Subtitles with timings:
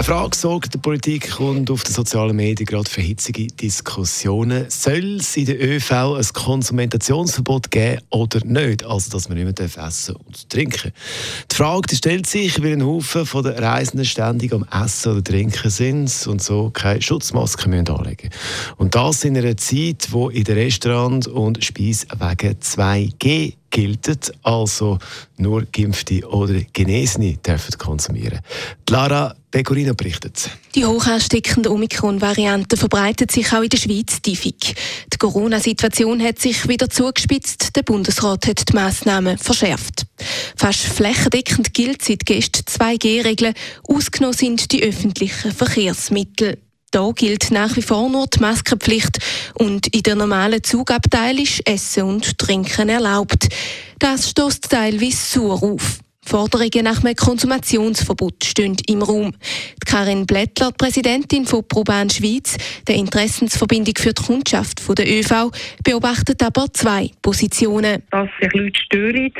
[0.00, 4.64] Eine Frage sorgt der Politik und auf den sozialen Medien gerade für hitzige Diskussionen.
[4.70, 8.82] Soll es in der ÖV ein Konsumentationsverbot geben oder nicht?
[8.82, 10.92] Also, dass man nicht mehr essen und trinken
[11.50, 15.22] Die Frage die stellt sich, weil ein Haufen von den Reisenden ständig am Essen oder
[15.22, 18.30] Trinken sind und so keine Schutzmaske müssen anlegen
[18.78, 24.98] Und das in einer Zeit, wo in den Restaurants und Speiswegen 2G gilt, also
[25.36, 28.40] nur Geimpfte oder Genesene dürfen konsumieren.
[28.88, 30.50] Lara Pecorino berichtet.
[30.74, 34.74] Die hoch ansteckende Omikron-Variante verbreitet sich auch in der Schweiz tiefig.
[35.12, 37.74] Die Corona-Situation hat sich wieder zugespitzt.
[37.74, 40.06] Der Bundesrat hat die Massnahmen verschärft.
[40.56, 43.54] Fast flächendeckend gilt seit gestern 2G-Regeln.
[43.88, 46.58] Ausgenommen sind die öffentlichen Verkehrsmittel.
[46.92, 49.18] Da gilt nach wie vor nur die Maskenpflicht
[49.54, 53.48] und in der normalen Zugabteil ist Essen und Trinken erlaubt.
[54.00, 56.00] Das stößt teilweise sauer auf.
[56.22, 59.32] Forderungen nach einem Konsumationsverbot stehen im Raum.
[59.32, 65.50] Die Karin Blättler, Präsidentin von ProBahn Schweiz, der Interessensverbindung für die Kundschaft der ÖV,
[65.82, 68.02] beobachtet aber zwei Positionen.
[68.10, 69.32] Dass sich Leute stören,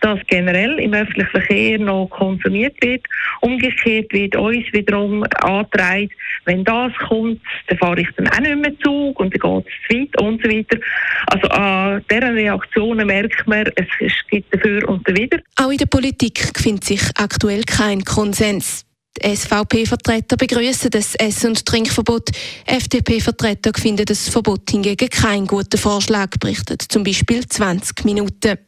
[0.00, 3.06] dass generell im öffentlichen Verkehr noch konsumiert wird.
[3.40, 6.10] Umgekehrt wird uns wiederum angetragen,
[6.44, 9.88] wenn das kommt, dann fahre ich dann auch nicht mehr Zug und dann geht es
[9.88, 10.78] zu weit und so weiter.
[11.26, 15.38] Also an deren Reaktionen merkt man, es gibt dafür und dawider.
[15.56, 18.87] Auch in der Politik Politik findet sich aktuell kein Konsens.
[19.22, 22.30] SVP-Vertreter begrüßen das Ess- und Trinkverbot.
[22.66, 28.58] FDP-Vertreter finden das Verbot hingegen kein guter Vorschlag, berichtet zum Beispiel 20 Minuten.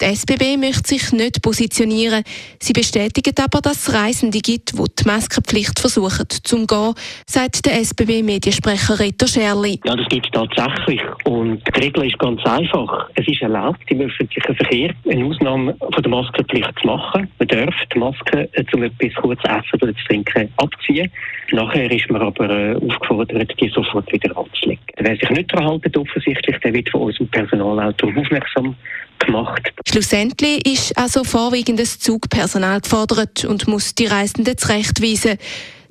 [0.00, 2.24] Die SBB möchte sich nicht positionieren.
[2.58, 6.94] Sie bestätigt aber, dass es Reisende gibt, die die Maskenpflicht versuchen zu umgehen,
[7.26, 9.78] sagt der SBB-Mediensprecher Reto Scherli.
[9.84, 11.02] Ja, das gibt es tatsächlich.
[11.24, 13.10] Und die Regel ist ganz einfach.
[13.14, 17.28] Es ist erlaubt, im öffentlichen Verkehr eine Ausnahme von der Maskenpflicht zu machen.
[17.38, 21.10] Man darf die Maske äh, zum etwas kurz essen oder zu trinken abziehen.
[21.52, 24.84] Nachher ist man aber äh, aufgefordert, die sofort wieder anzulegen.
[24.96, 28.76] Wer sich nicht daran hält, offensichtlich, der wird von unserem Personal auch darauf aufmerksam
[29.18, 29.72] gemacht.
[29.88, 35.38] Schlussendlich ist also vorwiegend das Zugpersonal gefordert und muss die Reisenden zurechtweisen.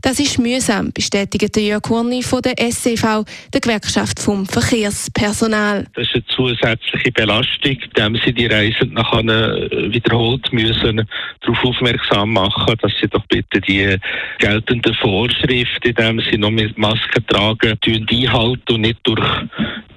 [0.02, 5.88] Das ist mühsam, bestätigt Jörg Kurni von der SCV, der Gewerkschaft vom Verkehrspersonal.
[5.94, 11.06] Das ist eine zusätzliche Belastung, indem sie die Reisenden nachher äh, wiederholt müssen
[11.42, 13.98] darauf aufmerksam machen, dass sie doch bitte die
[14.40, 19.26] geltenden Vorschriften, indem sie noch mit Masken tragen, einhalten und nicht durch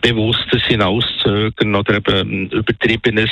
[0.00, 3.30] bewusstes Hinauszögern oder eben übertriebenes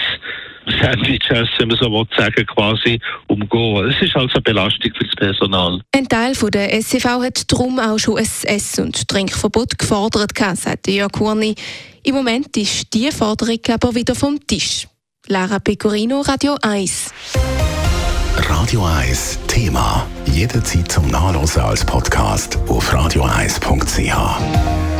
[0.80, 3.90] Sandwiches, wenn man so will sagen, quasi umgehen.
[3.90, 5.80] Es ist also eine Belastung für das Personal.
[5.92, 10.88] Ein Teil von der SCV hat darum auch schon ein Ess- und Trinkverbot gefordert, sagt
[10.88, 11.54] Jörg Kurni.
[12.02, 14.86] Im Moment ist diese Forderung aber wieder vom Tisch.
[15.28, 17.12] Lara Pecorino, Radio 1.
[18.36, 20.06] Radio 1 Thema.
[20.26, 24.99] Jederzeit zum Nachlesen als Podcast auf radio1.ch.